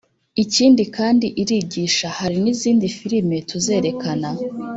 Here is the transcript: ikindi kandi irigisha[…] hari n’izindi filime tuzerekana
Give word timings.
ikindi 0.43 0.83
kandi 0.95 1.27
irigisha[…] 1.41 2.07
hari 2.17 2.37
n’izindi 2.43 2.85
filime 2.97 3.37
tuzerekana 3.49 4.29